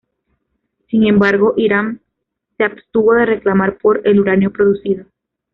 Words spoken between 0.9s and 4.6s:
embargo, Irán se abstuvo de reclamar por el uranio